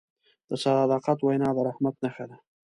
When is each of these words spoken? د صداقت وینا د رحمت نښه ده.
د 0.49 0.51
صداقت 0.63 1.17
وینا 1.21 1.49
د 1.55 1.57
رحمت 1.67 1.95
نښه 2.03 2.25
ده. 2.29 2.37